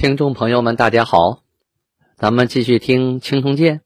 [0.00, 1.42] 听众朋友们，大家好，
[2.16, 3.80] 咱们继续听《青铜剑》。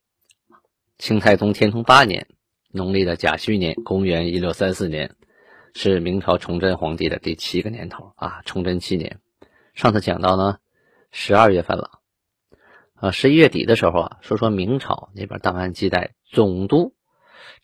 [0.97, 2.29] 清太宗天聪八年。
[2.71, 5.17] 农历的甲戌年，公元一六三四年，
[5.75, 9.19] 是明朝崇祯皇帝的第七个年头啊，崇祯七年。
[9.75, 10.59] 上次讲到呢，
[11.11, 11.99] 十二月份了，
[12.95, 16.95] 啊，十一月底的时候啊，说说明朝那边档案记载，总督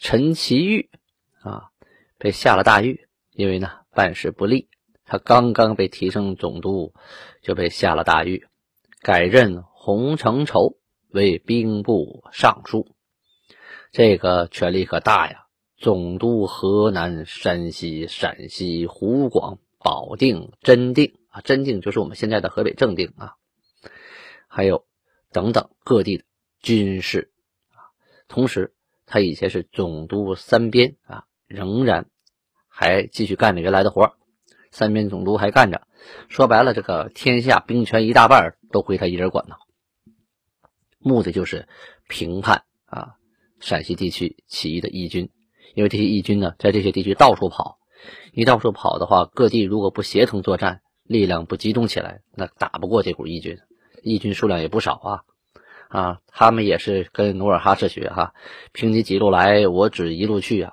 [0.00, 0.90] 陈其玉
[1.42, 1.68] 啊，
[2.18, 4.68] 被下了大狱，因为呢办事不力，
[5.10, 6.94] 他刚刚被提升总督，
[7.42, 8.46] 就被下了大狱，
[9.02, 10.76] 改任洪承畴
[11.08, 12.94] 为兵部尚书。
[13.90, 15.46] 这个权力可大呀！
[15.76, 23.34] 总督河南、山西、陕西、湖广、保定、真定啊，真定就是我们现在的河北正定啊，
[24.46, 24.86] 还有
[25.32, 26.24] 等等各地的
[26.62, 27.32] 军事
[27.70, 27.90] 啊。
[28.28, 28.74] 同时，
[29.06, 32.06] 他以前是总督三边啊，仍然
[32.68, 34.14] 还继续干着原来的活
[34.70, 35.86] 三边总督还干着，
[36.28, 39.56] 说白了，这个天下兵权一大半都归他一人管呢。
[40.98, 41.68] 目的就是
[42.08, 43.14] 评判啊。
[43.60, 45.28] 陕西地区起义的义军，
[45.74, 47.78] 因为这些义军呢，在这些地区到处跑，
[48.32, 53.58] 一到处跑的话，各地如果不协同作战，力量不集中起来，那打不过这股义军。
[54.02, 55.22] 义军数量也不少啊，
[55.90, 58.32] 啊，他们也是跟努尔哈赤学哈，
[58.72, 60.72] 凭你几路来，我只一路去啊，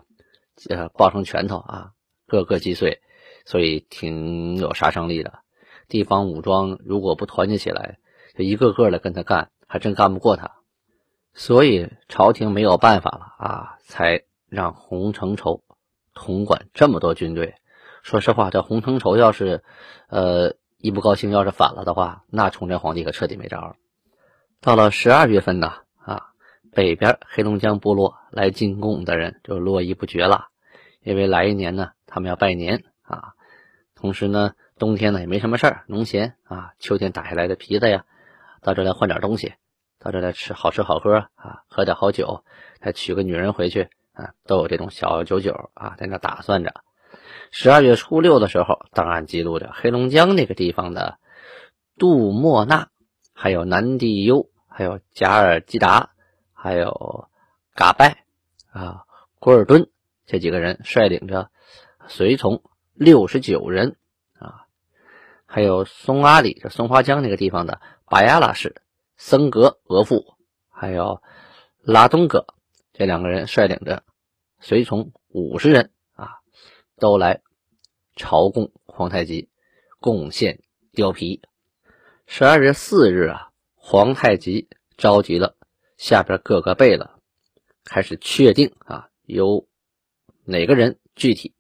[0.70, 1.92] 呃，抱成拳头啊，
[2.26, 3.02] 各个击碎，
[3.48, 5.40] 所以挺有杀伤力的。
[5.88, 7.98] 地方武装如果不团结起来，
[8.36, 10.52] 就一个个的跟他干，还真干不过他。
[11.34, 15.64] 所以朝廷没有办法了啊，才让洪承畴
[16.14, 17.56] 统管这么多军队。
[18.04, 19.64] 说实话，这洪承畴要是，
[20.10, 23.76] 呃，一不高兴，要是反了的话，那崇祯皇帝可彻底没招了。
[24.60, 26.34] 到了十二月份呢，啊，
[26.74, 30.48] 北边黑龙江部落来进贡的人就络绎不绝了，
[31.02, 33.36] 因为来一年呢，他们要拜年啊，
[34.00, 38.06] 同时呢，冬天呢也没什么事儿，农闲啊，秋天打下来的皮子呀，
[38.62, 39.54] 到这来换点东西。
[40.00, 42.44] 到这来吃好吃好喝啊，喝点好酒，
[42.80, 46.76] 再娶个女人回去啊，都有这种小九九啊，在那打算着。
[47.50, 51.18] 十二月初六的时候，档案记录着黑龙江那个地方的
[51.98, 52.90] 杜莫纳，
[53.34, 56.12] 还有南地优，还有贾尔基达，
[56.54, 57.28] 还有
[57.74, 58.24] 嘎拜
[58.72, 59.06] 啊，
[59.40, 59.90] 古尔敦
[60.28, 61.50] 这几个人率领着
[62.08, 62.62] 随从
[62.98, 63.96] 六十九人
[64.40, 64.66] 啊，
[65.46, 68.82] 还有松阿里，就松花江那个地方的巴亚拉氏。
[69.20, 70.36] 森格额驸，
[70.70, 71.24] 还有
[71.82, 72.46] 拉东格
[72.94, 74.04] 这两个人率领着
[74.60, 76.38] 随从五十人啊，
[76.98, 77.42] 都来
[78.16, 79.50] 朝贡皇太极，
[80.00, 80.62] 贡献
[80.94, 81.42] 貂皮。
[82.28, 85.56] 十二月四日啊，皇太极召集了
[85.98, 87.20] 下边各个贝勒，
[87.84, 89.68] 开始确定啊，由
[90.46, 91.56] 哪个人具体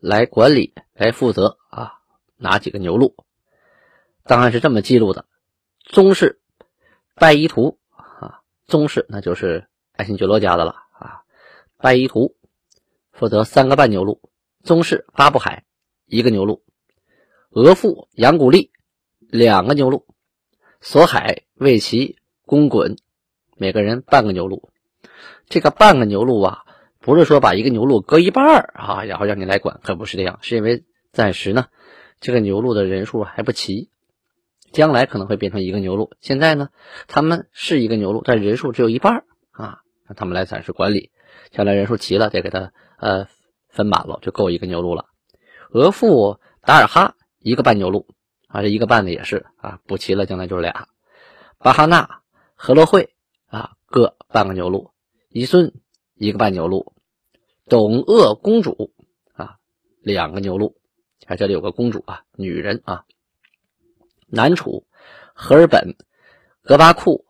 [0.00, 1.94] 来管理、来负责啊，
[2.36, 3.14] 哪几个牛录？
[4.24, 5.24] 档案是这么记录的：
[5.84, 6.40] 宗室。
[7.20, 11.22] 拜依图啊，宗室那就是爱新觉罗家的了啊。
[11.76, 12.36] 拜依图
[13.10, 14.30] 负责三个半牛录，
[14.62, 15.64] 宗室八部海
[16.06, 16.62] 一个牛录，
[17.50, 18.70] 额驸杨古立
[19.18, 20.06] 两个牛录，
[20.80, 22.96] 索海魏齐公衮
[23.56, 24.70] 每个人半个牛录。
[25.48, 26.64] 这个半个牛录啊，
[27.00, 31.66] 不是说把一个牛录割一半啊，然后让你来管，可不是这样，是因为暂时呢，
[32.20, 33.90] 这个牛录的人数还不齐。
[34.70, 36.68] 将来可能会变成一个牛录，现在呢，
[37.06, 41.10] 他们是一个牛录，但人数只有一半啊，让他们来暂时管理。
[41.50, 43.28] 将来人数齐了，再给他呃
[43.70, 45.06] 分满了，就够一个牛录了。
[45.70, 48.08] 额驸达尔哈一个半牛录
[48.46, 50.88] 啊，这一个半的也是啊，补齐了将来就是俩。
[51.58, 52.20] 巴哈纳
[52.54, 53.14] 和罗会
[53.46, 54.90] 啊各半个牛录，
[55.30, 55.72] 一孙
[56.18, 56.94] 一个半牛录，
[57.66, 58.92] 董鄂公主
[59.34, 59.58] 啊
[60.00, 60.76] 两个牛录，
[61.26, 63.04] 啊这里有个公主啊，女人啊。
[64.26, 64.84] 南楚、
[65.32, 65.96] 荷尔本、
[66.62, 67.24] 格巴库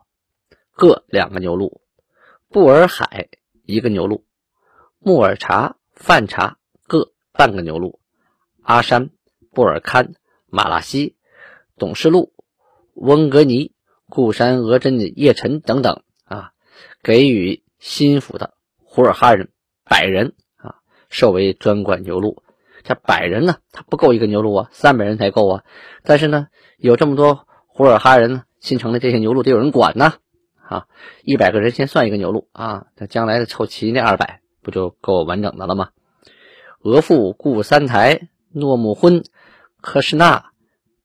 [0.73, 1.83] 各两个牛录，
[2.49, 3.29] 布尔海
[3.63, 4.25] 一个牛录，
[4.99, 8.01] 木尔察、范察各半个牛录，
[8.63, 9.11] 阿山、
[9.53, 10.15] 布尔堪、
[10.47, 11.15] 马拉西、
[11.77, 12.33] 董氏路、
[12.95, 13.75] 温格尼、
[14.09, 16.53] 固山额真叶臣等等啊，
[17.03, 18.55] 给予心腹的
[18.99, 19.51] 胡尔哈人
[19.85, 20.75] 百人啊，
[21.09, 22.43] 设为专管牛录。
[22.83, 25.65] 这百人呢，他不够一个牛录啊，三百人才够啊。
[26.03, 26.49] 但是呢，
[26.79, 30.15] 有这么多胡尔哈人呢，新成的这些牛录得有人管呢
[30.57, 30.89] 啊。
[31.23, 35.91] 一百个人先算一个牛录啊，那将来的凑齐那二百，不就够完整的了吗？
[36.81, 39.23] 额驸、顾三台、诺木婚、
[39.81, 40.51] 科什纳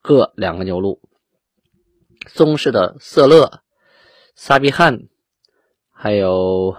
[0.01, 0.99] 各两个牛录。
[2.25, 3.61] 宗室的色勒、
[4.33, 5.09] 萨比汗，
[5.91, 6.75] 还有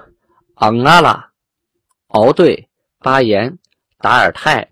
[0.55, 1.33] 昂阿拉、
[2.07, 2.69] 敖队、
[2.99, 3.59] 巴颜、
[3.99, 4.71] 达尔泰，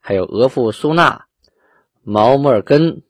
[0.00, 1.26] 还有额驸苏纳、
[2.02, 3.02] 毛莫尔根、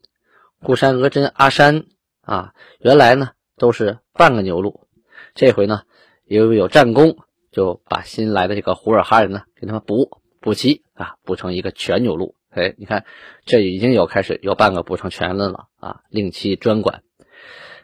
[0.63, 1.85] 固山额真阿山
[2.21, 4.87] 啊，原来呢都是半个牛录，
[5.35, 5.83] 这回呢
[6.25, 7.17] 因为有战功，
[7.51, 12.35] 就把新来的这个胡尔哈人呢给他们补补齐啊，补成一个全牛录。
[12.49, 13.05] 哎，你看
[13.45, 17.03] 这已经有开始有半个补成全的了啊，令其专管。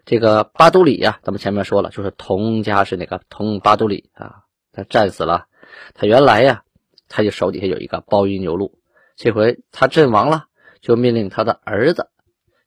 [0.03, 5.45] 这个巴都里呀，咱们前面说了，就是佟家是那个佟巴都里啊，他战死了。
[5.94, 6.63] 他原来呀，
[7.07, 8.80] 他就手底下有一个包衣牛录，
[9.15, 10.45] 这回他阵亡了，
[10.81, 12.09] 就命令他的儿子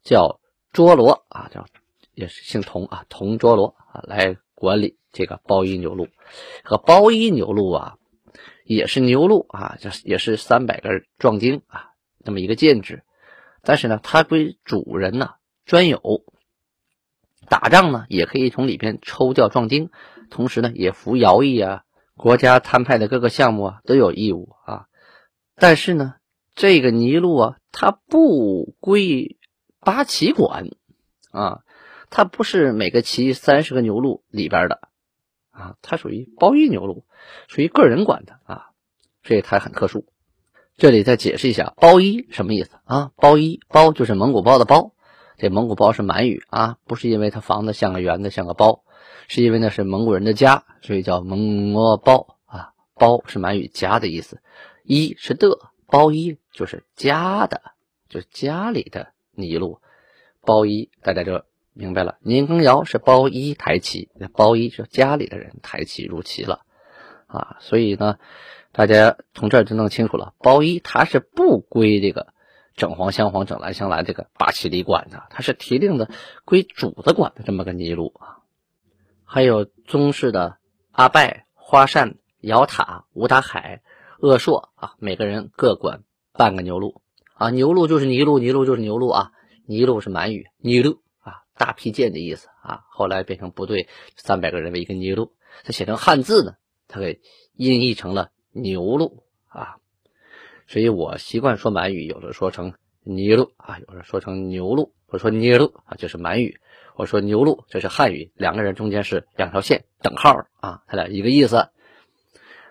[0.03, 0.41] 叫
[0.73, 1.67] 卓罗啊，叫
[2.15, 6.09] 也是姓佟啊，佟卓罗啊，来管理这个包衣牛录。
[6.63, 7.97] 和包衣牛录啊，
[8.65, 13.03] 也是牛录啊，这也是三百个壮丁啊，那么一个建制。
[13.63, 15.31] 但是呢，它归主人呢
[15.67, 16.01] 专有。
[17.49, 19.91] 打仗呢，也可以从里边抽调壮丁，
[20.31, 21.83] 同时呢，也服徭役啊，
[22.17, 24.87] 国家摊派的各个项目啊，都有义务啊。
[25.57, 26.15] 但是呢，
[26.55, 29.37] 这个尼禄啊，它不归
[29.81, 30.67] 八旗管
[31.31, 31.61] 啊，
[32.11, 34.81] 它不是每个旗三十个牛录里边的
[35.51, 37.05] 啊，它属于包衣牛录，
[37.49, 38.71] 属于个人管的啊，
[39.23, 40.07] 所以它很特殊。
[40.77, 43.13] 这里再解释一下，包衣什么意思啊？
[43.15, 44.93] 包衣包就是蒙古包的包。
[45.37, 48.85] 这蒙古包是满语啊，不是因为它房子像个圆的，像个包，
[49.27, 52.73] 是因为那是蒙古人的家，所以叫蒙兀包啊。
[52.95, 54.41] 包是满语家的意思，
[54.85, 55.59] 一是的
[55.89, 57.61] 包衣就是家的，
[58.09, 59.81] 就是家里的泥路。
[60.41, 61.43] 包衣大家就
[61.73, 62.19] 明白了。
[62.21, 66.61] 年羹尧是包衣抬旗，包衣是家里的人抬旗入旗了
[67.27, 67.57] 啊。
[67.59, 68.19] 所以呢，
[68.71, 72.34] 大家从这儿就弄清楚了，包衣它是不归这个。
[72.75, 76.11] 整黄镶黄整蓝镶蓝，这个八旗里管的，它是提令的，
[76.45, 78.39] 归主子管的这么个尼禄啊。
[79.25, 80.59] 还有宗室的
[80.91, 83.83] 阿拜、花善、姚塔、吴达海、
[84.19, 87.01] 鄂硕啊，每个人各管半个牛录
[87.35, 87.51] 啊。
[87.51, 89.33] 牛录就是尼禄，尼禄就是牛录啊。
[89.67, 92.83] 尼禄是满语，尼禄啊，大批剑的意思啊。
[92.91, 95.33] 后来变成部队三百个人为一个尼禄，
[95.65, 96.57] 它写成汉字呢，
[96.87, 97.21] 它给
[97.55, 99.77] 音译成了牛录啊。
[100.67, 106.59] 所以我习惯说满语，有的说成尼禄啊，有的说成牛禄，我说尼禄啊，就是满语。
[106.97, 111.69] 我说牛禄，这是汉语，两个人中间是两条线，等号啊，他俩一个意思。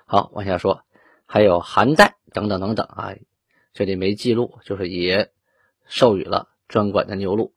[0.06, 0.84] 好，往下说，
[1.26, 3.16] 还有韩代等等等等啊，
[3.74, 5.32] 这里没记录，就是也
[5.86, 7.54] 授予了专管的牛路，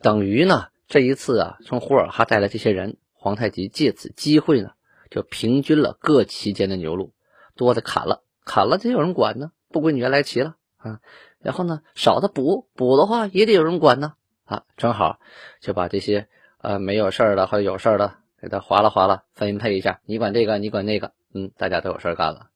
[0.00, 4.72] 等于呢这一次啊，从呼尔哈带来这些人，皇太极借此机会呢，
[5.10, 7.12] 就平均了各旗间的牛路，
[7.54, 9.52] 多的砍了，砍了这有人管呢。
[9.70, 11.00] 不归你原来骑了啊，
[11.40, 15.18] 然后呢，少的补补的话也得有人管呢啊，正好
[15.60, 16.28] 就把这些
[16.60, 22.50] 呃没有事儿的或者有事儿的给他划拉划拉分配一下，你管这个，你管那个，嗯，大家都有事儿干了。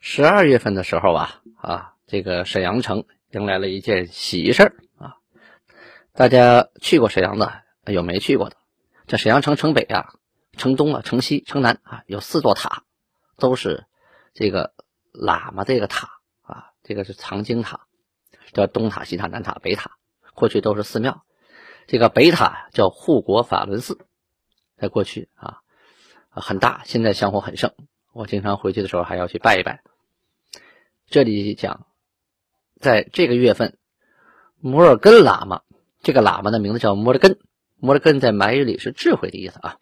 [0.00, 5.16] 十二月份的时候吧，啊，这个沈阳城迎来了一件喜事儿啊，
[6.12, 7.52] 大家去过沈阳的
[7.86, 8.56] 有没去过的？
[9.06, 10.14] 这沈阳城城北啊、
[10.56, 12.84] 城东啊、城西、城南啊，有四座塔，
[13.36, 13.84] 都是
[14.32, 14.72] 这个
[15.12, 16.10] 喇嘛这个塔。
[16.84, 17.86] 这个是藏经塔，
[18.52, 19.92] 叫东塔、西塔、南塔、北塔，
[20.34, 21.24] 过去都是寺庙。
[21.86, 23.98] 这个北塔叫护国法轮寺，
[24.76, 25.62] 在过去啊
[26.28, 27.72] 很大，现在香火很盛。
[28.12, 29.82] 我经常回去的时候还要去拜一拜。
[31.06, 31.86] 这里讲，
[32.78, 33.78] 在这个月份，
[34.60, 35.62] 摩尔根喇嘛，
[36.02, 37.38] 这个喇嘛的名字叫摩尔根，
[37.76, 39.78] 摩尔根在满语里是智慧的意思啊。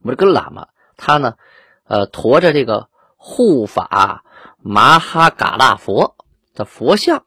[0.00, 1.36] 摩尔根喇嘛他呢，
[1.82, 4.24] 呃，驮着这个护法。
[4.64, 6.16] 麻哈嘎拉佛
[6.54, 7.26] 的佛像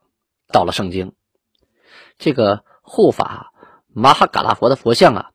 [0.52, 1.14] 到了圣经，
[2.18, 3.52] 这个护法
[3.88, 5.32] 麻哈嘎拉佛的佛像啊，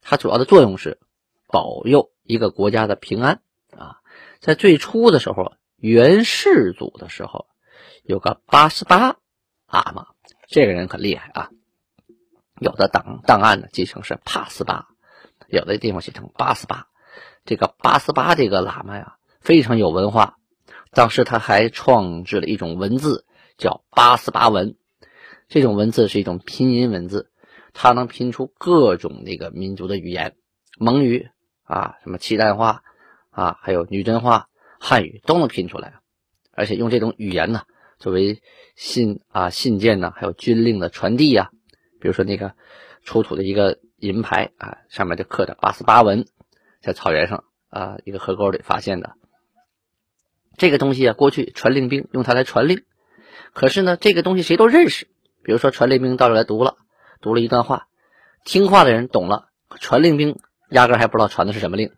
[0.00, 0.98] 它主要的作用是
[1.46, 3.40] 保佑一个国家的平安
[3.76, 4.00] 啊。
[4.40, 7.46] 在最初的时候，元世祖的时候，
[8.02, 9.16] 有个八十八
[9.66, 10.08] 阿玛，
[10.48, 11.50] 这个人很厉害啊。
[12.58, 14.88] 有的档档案呢记成是帕斯巴，
[15.46, 16.88] 有的地方写成八十八。
[17.44, 20.38] 这个八十八这个喇嘛呀，非常有文化。
[20.94, 23.26] 当时他还创制了一种文字，
[23.58, 24.76] 叫八思巴文。
[25.48, 27.30] 这种文字是一种拼音文字，
[27.72, 30.36] 它能拼出各种那个民族的语言，
[30.78, 31.28] 蒙语
[31.64, 32.82] 啊，什么契丹话
[33.30, 34.48] 啊，还有女真话、
[34.78, 35.94] 汉语都能拼出来。
[36.52, 37.62] 而且用这种语言呢，
[37.98, 38.40] 作为
[38.76, 41.50] 信啊信件呢，还有军令的传递呀。
[42.00, 42.54] 比如说那个
[43.02, 46.24] 出土的一个银牌啊，上面就刻着八思巴文，
[46.80, 49.14] 在草原上啊一个河沟里发现的。
[50.56, 52.82] 这个东西啊，过去传令兵用它来传令，
[53.52, 55.06] 可是呢，这个东西谁都认识。
[55.42, 56.76] 比如说传令兵到这来读了，
[57.20, 57.88] 读了一段话，
[58.44, 59.48] 听话的人懂了，
[59.80, 60.38] 传令兵
[60.70, 61.92] 压根还不知道传的是什么令，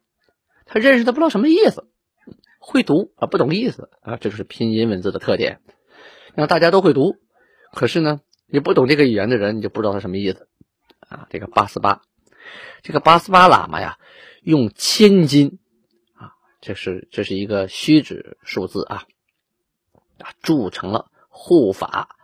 [0.64, 1.86] 他认识他不知道什么意思，
[2.58, 5.60] 会读啊不懂意思啊，这就是拼音文字的特点。
[6.34, 7.16] 让大家都会读，
[7.72, 10.48] 可是呢，你不懂这个语言的人，你就不知道它什么意思
[11.08, 11.26] 啊。
[11.30, 12.02] 这个八思巴，
[12.82, 13.98] 这个八思巴喇嘛呀，
[14.42, 15.58] 用千金。
[16.66, 19.06] 这是这是一个虚指数字啊，
[20.18, 22.16] 啊铸成了护法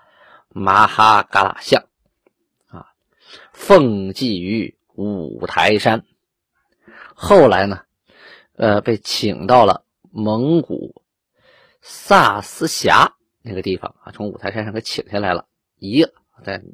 [0.48, 1.84] 马哈嘎拉像
[2.66, 2.88] 啊，
[3.52, 6.04] 奉祭于五台山。
[7.14, 7.84] 后来呢，
[8.56, 11.00] 呃，被请到了蒙古
[11.80, 15.46] 萨斯峡那个地方啊，从五台山上给请下来了，
[15.78, 16.04] 移
[16.42, 16.64] 在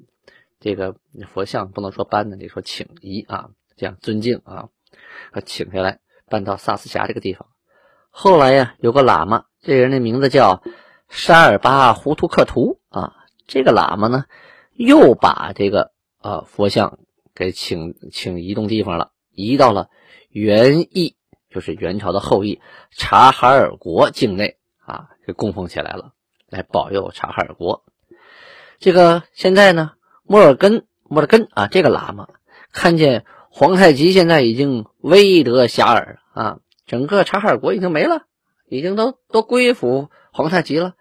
[0.59, 0.97] 这个
[1.35, 4.71] 佛像不能说搬的，得说请移啊，这样尊敬啊，
[5.45, 7.51] 请下来搬到萨斯峡这个地方。
[8.11, 10.63] 后来呀，有个喇嘛，这人的名字叫
[11.09, 13.15] 沙尔巴胡图克图啊。
[13.47, 14.25] 这个喇嘛呢，
[14.75, 16.99] 又把这个啊佛像
[17.35, 19.89] 给请请移动地方了，移到了
[20.29, 21.17] 元义，
[21.49, 22.61] 就是元朝的后裔
[22.91, 26.13] 察哈尔国境内啊，给供奉起来了，
[26.49, 27.85] 来保佑察哈尔国。
[28.79, 29.93] 这个现在呢，
[30.25, 32.29] 莫尔根莫尔根啊，这个喇嘛
[32.73, 36.59] 看见皇太极现在已经威德遐迩啊。
[36.89, 38.23] 整个察哈尔国已经没了，
[38.67, 40.95] 已经都都归附皇太极了。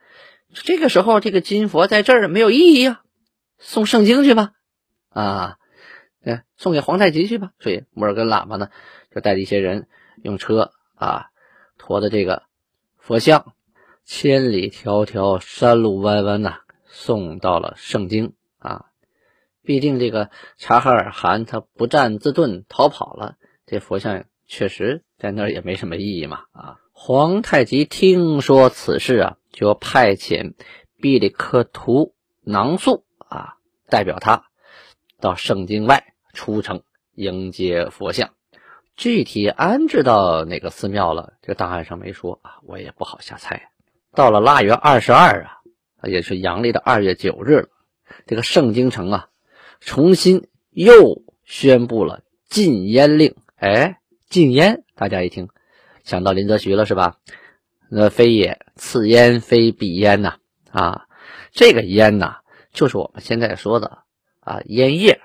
[0.53, 3.01] 这个时候，这个金佛在这儿没有意义啊，
[3.57, 4.51] 送圣经去吧，
[5.09, 5.57] 啊，
[6.23, 7.51] 对，送给皇太极去吧。
[7.59, 8.69] 所以摩尔根喇嘛呢，
[9.15, 9.87] 就带着一些人
[10.21, 11.27] 用车啊，
[11.77, 12.43] 驮的这个
[12.97, 13.53] 佛像，
[14.03, 18.87] 千里迢迢，山路弯弯呐，送到了圣经啊。
[19.63, 24.25] 毕竟这个察哈尔汗他不战自遁逃跑了，这佛像。
[24.47, 26.45] 确实，在那儿也没什么意义嘛。
[26.53, 30.53] 啊，皇太极听说此事啊，就派遣
[31.01, 32.13] 毕里克图
[32.43, 33.57] 囊素啊，
[33.89, 34.45] 代表他
[35.19, 36.81] 到圣经外出城
[37.13, 38.29] 迎接佛像。
[38.95, 43.69] 具体安置到哪个寺庙了，这个档案上没说啊，我也不好瞎猜。
[44.13, 45.59] 到了腊月二十二啊，
[46.07, 47.69] 也是阳历的二月九日了，
[48.25, 49.29] 这个圣经城啊，
[49.81, 53.35] 重新又宣布了禁烟令。
[53.57, 53.99] 哎。
[54.29, 55.47] 禁烟，大家一听
[56.03, 57.17] 想到林则徐了是吧？
[57.89, 60.35] 那非也，此烟非彼烟呐！
[60.69, 61.07] 啊，
[61.51, 62.39] 这个烟呐，
[62.73, 63.99] 就是我们现在说的
[64.41, 65.21] 啊，烟叶、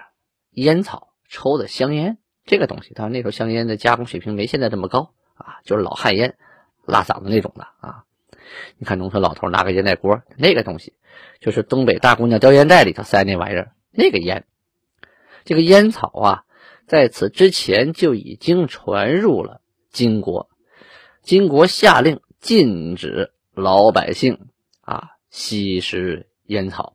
[0.53, 2.95] 烟草抽的香烟这个东西。
[2.95, 6.37] 当然那时候香烟的加工水平没现在这么高啊，就是老旱烟、
[6.87, 8.05] 辣嗓子那种的啊。
[8.79, 10.95] 你看农村老头拿个烟袋锅，那个东西
[11.41, 14.47] 就是东北大姑娘叼烟袋里头塞那玩意儿，那个烟。
[15.45, 16.45] 这个烟草啊。
[16.93, 20.51] 在此之前就已经传入了金国，
[21.23, 24.51] 金国下令禁止老百姓
[24.83, 26.95] 啊吸食烟草。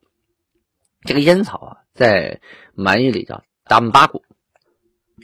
[1.01, 2.41] 这个烟草啊，在
[2.75, 4.21] 满语里叫丹巴古，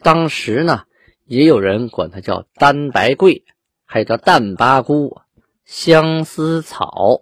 [0.01, 0.85] 当时呢，
[1.23, 3.45] 也有人管它叫丹白桂，
[3.85, 5.21] 还有叫蛋巴菇、
[5.65, 7.21] 相思草、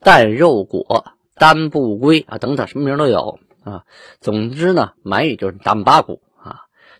[0.00, 3.84] 蛋肉果、丹布龟啊等等，什么名都有啊。
[4.22, 6.22] 总之呢，满语就是丹巴古。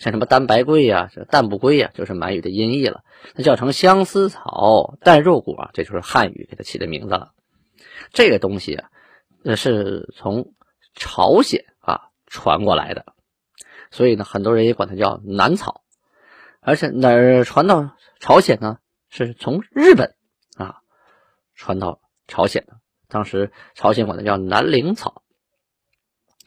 [0.03, 3.05] 像什么丹白桂呀，这淡不归呀，就是满语的音译了。
[3.37, 7.31] 那叫成相思草、淡肉果，这就是汉语给它起的名字了。
[8.11, 8.91] 这个东西啊，
[9.45, 10.55] 那是从
[10.97, 13.15] 朝鲜啊传过来的，
[13.93, 15.85] 所以呢，很多人也管它叫南草。
[16.61, 18.79] 而且哪儿传到朝鲜呢？
[19.09, 20.17] 是从日本
[20.57, 20.79] 啊
[21.55, 22.81] 传到朝鲜的。
[23.07, 25.23] 当时朝鲜管它叫南陵草。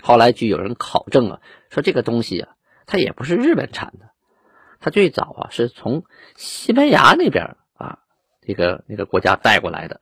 [0.02, 2.55] 后来据有人考证啊，说这个东西啊。
[2.86, 4.12] 它也不是日本产的，
[4.80, 6.04] 它最早啊是从
[6.36, 8.00] 西班牙那边啊，
[8.42, 10.02] 这个那个国家带过来的，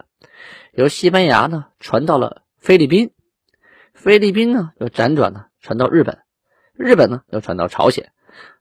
[0.74, 3.12] 由西班牙呢传到了菲律宾，
[3.94, 6.20] 菲律宾呢又辗转呢传到日本，
[6.74, 8.12] 日本呢又传到朝鲜，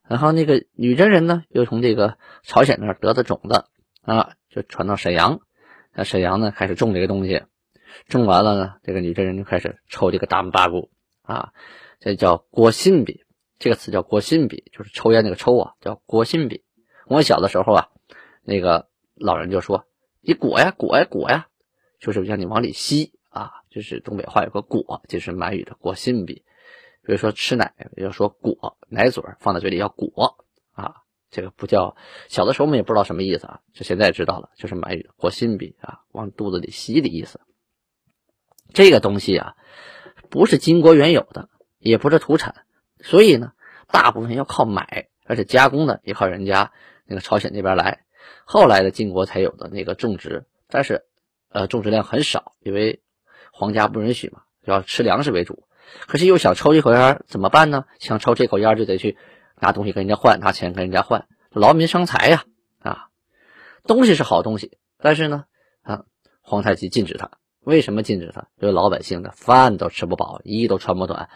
[0.09, 3.65] 然后那个女真人呢又从这个朝鲜那儿得的种子
[4.03, 5.41] 啊，就传到沈阳，
[5.93, 7.43] 那沈阳呢开始种这个东西，
[8.07, 10.91] 种完了呢，这个女真人就开始抽这个大木巴古
[11.23, 11.53] 啊，
[11.99, 13.25] 这叫郭信笔。
[13.63, 16.65] 这个词叫“国信笔”，就是抽烟那个抽啊，叫“国信笔”。
[17.07, 17.89] 我小的时候啊，
[18.43, 19.87] 那个老人就说
[20.21, 21.47] ：“你裹呀，裹呀，裹呀，
[22.01, 26.43] 就是让你往里吸啊。”就是东北话有个“裹”，就是满语的“国信笔”。
[27.07, 30.97] 比如说吃奶要说“裹”，奶嘴放在嘴里要“裹”啊。
[31.31, 31.97] 这个不叫
[32.29, 37.41] 小的时候我们也不知道什么意思啊，就现在知道了，就是满语的“国信比”啊，往肚子里吸的意思。
[38.75, 39.55] 这个东西啊，
[40.31, 42.67] 不是金国原有的，也不是土产，
[43.03, 43.53] 所以呢，
[43.89, 46.73] 大部分要靠买，而且加工的也靠人家
[47.05, 48.05] 那个朝鲜那边来。
[48.45, 51.05] 后来的晋国才有的那个种植，但是
[51.51, 53.03] 呃，种植量很少，因为
[53.53, 55.67] 皇家不允许嘛，要吃粮食为主。
[56.07, 57.85] 可是又想抽一口烟，怎么办呢？
[57.99, 59.19] 想抽这口烟就得去
[59.59, 62.45] 拿东西跟人家换，拿钱跟人家换，劳民伤财呀！
[62.79, 63.09] 啊，
[63.85, 65.45] 东西是好东西，但是呢，
[65.83, 66.05] 啊，
[66.41, 67.31] 皇太极禁止他。
[67.61, 68.49] 为什么禁止他？
[68.59, 71.29] 因为老百姓的饭都吃不饱，衣都穿不暖，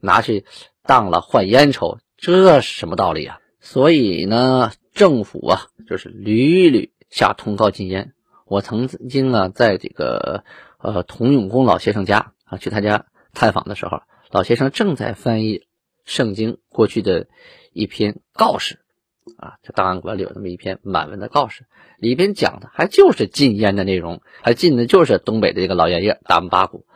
[0.00, 0.44] 拿去
[0.84, 3.40] 当了换烟抽，这是什么道理啊？
[3.60, 8.12] 所以呢，政府啊，就是屡屡下通告禁烟。
[8.46, 10.44] 我曾经啊，在这个
[10.78, 13.06] 呃童永功老先生家啊，去他家。
[13.36, 15.58] 探访的时候，老先生正在翻译
[16.04, 17.26] 《圣经》过去的
[17.72, 18.83] 一篇告示，
[19.38, 21.66] 啊，这档案馆里有那么一篇满文的告示，
[21.98, 26.86] 里边讲的还就是禁烟的内容，还禁的就是东北的这个老烟叶大门八股。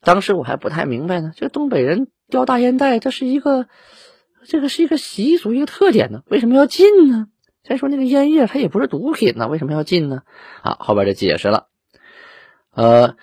[0.00, 3.66] 当时我还不太明白呢，这东北人叼大烟袋，这是一个
[4.46, 7.26] 这个是一个习俗，一个特点呢，为什么要禁呢？
[7.62, 10.22] 再说那个烟叶它也不是毒品呢，为什么要禁呢？
[10.62, 11.66] 啊，后边就解释了，
[12.72, 13.16] 呃，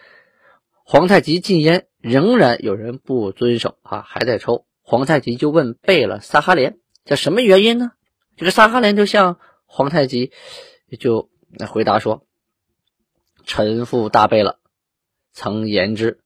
[0.84, 1.86] 皇太极禁烟。
[2.00, 4.66] 仍然有人不遵守啊，还在抽。
[4.82, 7.92] 皇太极就问贝勒萨哈连，这什么原因呢？
[8.38, 10.32] 这个沙哈连就向皇太极
[11.00, 11.30] 就
[11.68, 12.24] 回答说
[13.46, 14.60] ：“臣父大贝勒
[15.34, 16.20] 曾言之，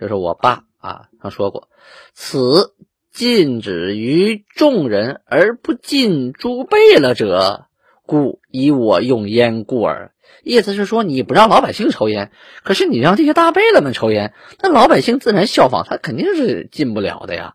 [0.00, 1.68] 就是我爸啊曾说过，
[2.14, 2.74] 此
[3.12, 7.66] 禁止于众人而不禁诸贝勒者，
[8.06, 10.10] 故以我用烟故耳。”
[10.42, 12.30] 意思是说，你不让老百姓抽烟，
[12.62, 17.54] 可是你让这些大贝勒们抽烟，那老百姓自然效仿，他肯定是禁不了的呀。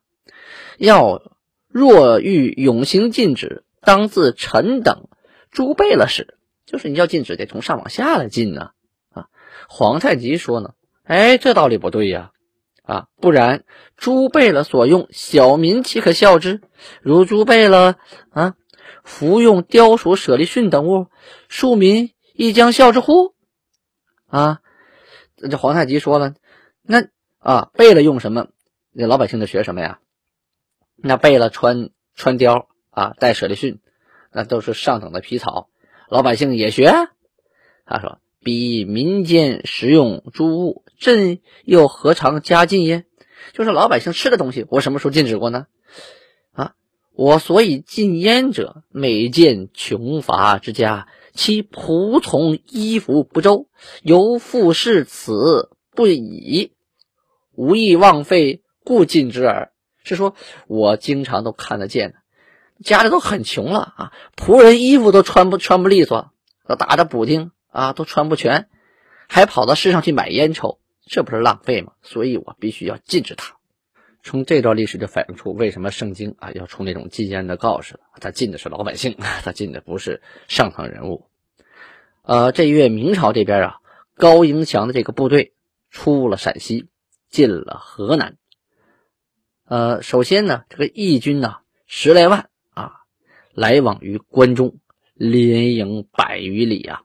[0.77, 1.21] 要
[1.67, 5.07] 若欲永行禁止，当自臣等
[5.51, 8.71] 诸贝勒始，就是你要禁止，得从上往下来禁呢。
[9.11, 9.27] 啊，
[9.67, 12.31] 皇太极说呢，哎，这道理不对呀，
[12.83, 13.63] 啊，不然
[13.97, 16.61] 诸贝勒所用，小民岂可效之？
[17.01, 17.95] 如诸贝勒
[18.31, 18.55] 啊，
[19.03, 21.07] 服用雕鼠、舍利逊等物，
[21.47, 22.11] 庶民。
[22.41, 23.33] 亦将笑之乎？
[24.27, 24.61] 啊，
[25.35, 26.35] 这皇太极说了，
[26.81, 28.47] 那啊，贝勒用什么，
[28.93, 29.99] 那老百姓就学什么呀？
[30.95, 33.79] 那贝勒穿穿貂啊，戴舍利逊，
[34.31, 35.69] 那都是上等的皮草，
[36.09, 36.91] 老百姓也学。
[37.85, 43.05] 他说：“比民间食用诸物，朕又何尝加禁焉？”
[43.53, 45.67] 就是老百姓吃的东西，我什么时候禁止过呢？
[46.51, 46.73] 啊，
[47.13, 51.07] 我所以禁烟者，每见穷乏之家。
[51.31, 53.69] 其仆从衣服不周，
[54.01, 56.73] 犹复视此不已，
[57.53, 59.71] 无意枉费，故禁之耳。
[60.03, 60.35] 是说，
[60.67, 62.17] 我经常都看得见的，
[62.83, 66.31] 家里都很穷了啊，仆人衣服都穿不穿不利索，
[66.67, 68.69] 都打着补丁啊，都穿不全，
[69.27, 71.93] 还跑到市上去买烟抽，这不是浪费吗？
[72.01, 73.55] 所以我必须要禁止他。
[74.21, 77.99] 从这段历史就反映出，为什么圣经啊要出那种禁烟的告示？
[78.19, 81.25] 他禁的是老百姓， 他禁的不是上层人物。
[82.21, 83.77] 呃，这月明朝这边啊，
[84.15, 85.53] 高迎祥的这个部队
[85.89, 86.87] 出了陕西，
[87.29, 88.35] 进了河南。
[89.65, 92.48] 呃，首先呢，这个义军呢十来万，
[93.59, 94.77] 来往于关中，
[95.15, 97.01] 连营百余里啊，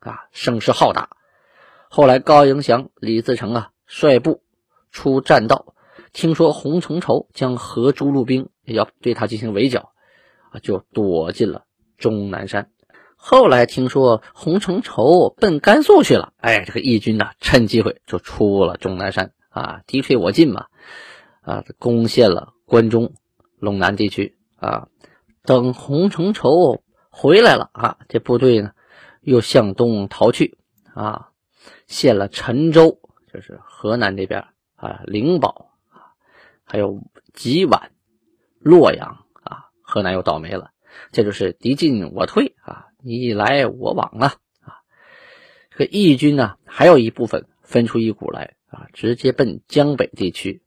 [0.00, 1.10] 啊，声势浩大。
[1.88, 4.42] 后来高迎祥、李自成啊率部
[4.90, 5.76] 出栈道，
[6.12, 9.92] 听说洪承畴将合诸路兵要对他进行围剿，
[10.50, 11.66] 啊，就躲进了
[11.98, 12.72] 终南山。
[13.14, 20.66] 后来听说洪承畴奔甘肃去了，哎，这个义军呢，趁机会就出了终南山啊，敌退我进嘛，
[21.42, 23.14] 啊，攻陷了关中、
[23.60, 24.88] 陇南地区啊。
[25.46, 28.72] 等洪承畴回来了啊，这部队呢
[29.22, 30.58] 又向东逃去
[30.92, 31.30] 啊，
[31.86, 33.00] 陷了陈州，
[33.32, 36.12] 就是河南这边啊，灵宝啊，
[36.64, 37.00] 还有
[37.32, 37.90] 吉宛、
[38.58, 40.72] 洛阳啊，河南又倒霉了。
[41.12, 42.86] 这就是敌进我退啊。
[43.02, 44.80] 你来我往啊啊！
[45.70, 50.62] 这个义军呢，还有一部分分出一股来啊，直接奔江北地区。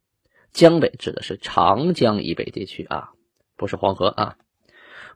[0.52, 3.10] 江北指的是长江以北地区啊，
[3.56, 4.36] 不是黄河啊。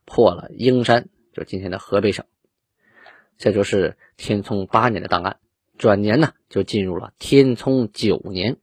[0.05, 2.25] 破了英山，就今天的河北省。
[3.39, 5.39] 这就是天聪八年的档案。
[5.77, 8.59] 转年呢，就进入了天聪九年。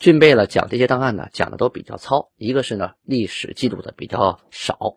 [0.00, 2.30] 俊贝了讲这些档案呢，讲的都比较糙。
[2.36, 4.96] 一个是呢，历史记录的比较少。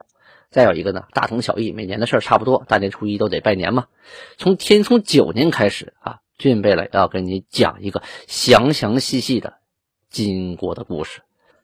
[0.50, 3.86] 再有一个呢，大同小异，每年的事儿差不多，大年初一都得拜年嘛。
[4.38, 9.56] 从天聪九年开始啊，俊贝勒要跟你讲一个详详细细的
[10.10, 11.22] 金国的故事。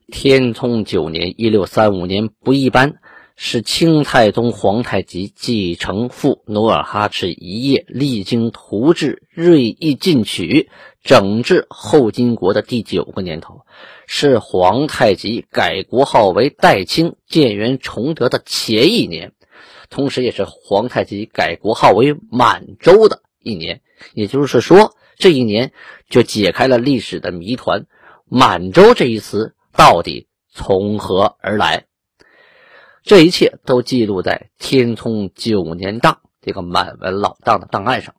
[0.08, 3.00] 天聪九年（一六三五年）不一般，
[3.43, 10.69] 是清太宗皇太极继承父努尔哈赤一夜，励精图治，锐意进取，
[11.04, 13.62] 整治后金国的第九个年头，
[14.06, 19.32] 是皇太极改国号为代清，建元崇德的前一年，
[19.89, 23.82] 同时也是皇太极改国号为满洲的一年。
[24.13, 25.71] 也就是说，这一年
[26.12, 27.88] 就解开了历史的谜团：
[28.30, 31.86] 满洲这一词到底从何而来？
[33.03, 38.15] 这一切都记录在天聪九年档这个满文老档的档案上。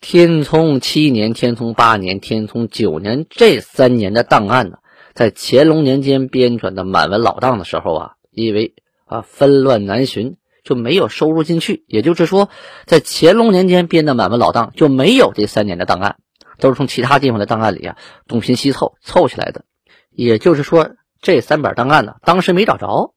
[0.00, 4.76] 天聪七年、天聪八年、天聪九年这三年的档案呢，
[5.14, 8.74] 在乾隆年间编纂的满文老档的时候啊，因为
[9.06, 11.84] 啊纷乱难寻，就没有收入进去。
[11.88, 12.50] 也就是说，
[12.84, 16.16] 在乾隆年间编的满文老档就没有这三年的档案，
[16.60, 17.96] 都是从其他地方的档案里啊
[18.28, 19.64] 东拼西凑凑起来的。
[20.10, 20.90] 也就是说，
[21.22, 23.14] 这三本档案呢，当时没找着。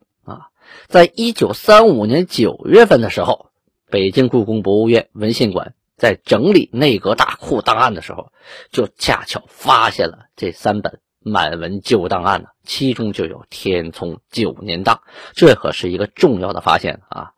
[0.87, 3.51] 在一九三五年九月份的时候，
[3.89, 8.31] 北京故宫博物院文献馆在整理内阁大库档案的时候，
[8.71, 15.01] 就恰巧发现了这三本满文旧档案呢，其中就有天聪九年档，
[15.33, 17.33] 这可是一个重要的发现啊！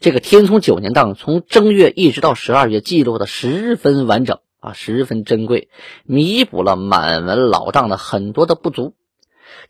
[0.00, 5.68] 这个天聪九年档从正月一直到十二月记录的十分完整啊，十分珍贵，
[6.04, 8.94] 弥补了满文老档的很多的不足。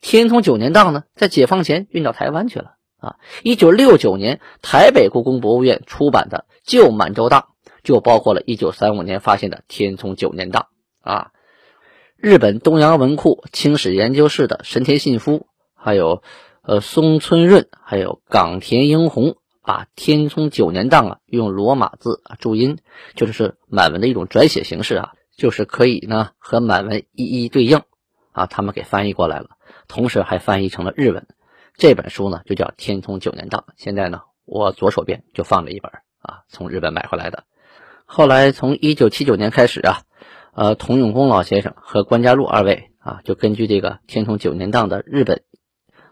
[0.01, 2.73] 天聪九年档呢，在解放前运到台湾去了。
[3.05, 7.49] 啊，一九六九年台北故宫博物院出版的旧满洲档，
[7.83, 10.69] 就包括了一九三五年发现的天聪九年档。
[11.01, 11.33] 啊，
[12.17, 16.23] 日本东洋文库清史研究室的神田信夫，还有
[16.63, 22.79] 呃松村润，还有冈田英宏，把天聪九年档啊用罗马字啊注音，
[23.15, 27.83] 就是满文的一种转写形式啊，就是可以呢和满文一一对应
[28.33, 29.51] 啊，他们给翻译过来了，
[29.89, 31.27] 同时还翻译成了日文。
[31.77, 33.65] 这本书呢，就叫《天聪九年档》。
[33.77, 37.45] 现在呢，我左手边就放着一本啊，从日本买回来的。
[38.05, 40.03] 后来从一九七九年开始啊，
[40.55, 45.43] 呃，童永功老先生和关家禄二位啊，就根据这个《天聪九年档》的日本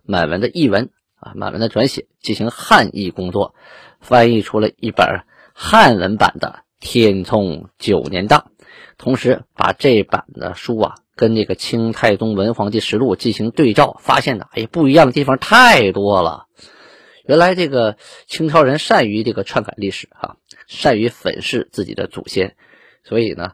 [0.02, 3.54] 满文的译文啊，满文的转写进行汉译工作，
[4.00, 5.20] 翻译出了一本
[5.54, 8.50] 汉文版的《天聪九年档》，
[8.98, 10.96] 同时把这版的书啊。
[11.14, 16.46] 跟那个清太宗文皇帝实录进行对照，发现的哎不一样的地方太多了。
[17.24, 17.96] 原来这个
[18.26, 22.56] 清朝人善于这个篡改历史哈，善于粉饰自己的祖先，
[23.04, 23.52] 所以呢，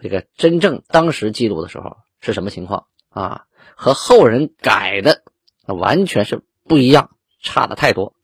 [0.00, 3.44] 这个真正当时记录的时候是什么情况啊？
[3.74, 5.22] 和后人改的
[5.66, 7.10] 完全是不一样，
[7.42, 8.14] 差的太多。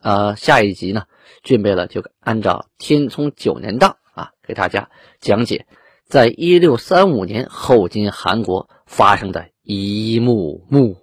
[0.00, 1.06] 呃，下一集呢，
[1.42, 5.66] 俊贝勒就按照天聪九年档啊，给大家讲解。
[6.12, 11.01] 在一六三五年后金韩国发生的一幕幕。